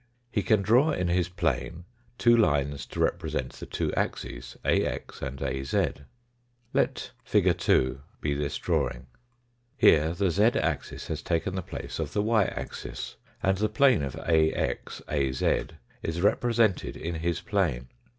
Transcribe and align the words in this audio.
He 0.31 0.41
can 0.41 0.63
draw 0.63 0.89
in 0.89 1.09
his 1.09 1.29
plane 1.29 1.85
two 2.17 2.35
lines 2.35 2.87
to 2.87 2.99
represent 2.99 3.53
the 3.53 3.67
two 3.67 3.93
axes, 3.93 4.57
Ax 4.65 5.21
and 5.21 5.39
AZ. 5.43 5.75
Let 6.73 7.11
Fig. 7.23 7.55
2 7.55 8.01
be 8.19 8.33
this 8.33 8.57
draw 8.57 8.89
ing. 8.91 9.05
Here 9.77 10.13
the 10.15 10.31
z 10.31 10.41
axis 10.45 11.05
has 11.05 11.21
taken 11.21 11.51
^ 11.53 11.55
8 11.55 11.55
the 11.55 11.61
place 11.69 11.99
of 11.99 12.13
the 12.13 12.23
y 12.23 12.45
axis, 12.45 13.17
and 13.43 13.59
the 13.59 13.67
Fig. 13.69 13.75
2 13.77 13.83
(130). 13.99 14.23
plane 14.23 14.57
of 14.57 14.57
AX 14.79 15.01
AZ 15.07 15.43
is 16.01 16.19
represented 16.21 16.97
in 16.97 17.13
his 17.13 17.39
plane. 17.41 17.87